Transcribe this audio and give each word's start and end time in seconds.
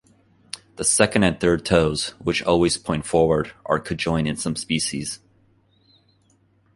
The 0.77 0.83
second 0.83 1.21
and 1.25 1.39
third 1.39 1.63
toes, 1.63 2.15
which 2.17 2.41
always 2.41 2.75
point 2.75 3.05
forward, 3.05 3.53
are 3.67 3.77
conjoined 3.77 4.27
in 4.27 4.35
some 4.35 4.55
species. 4.55 5.19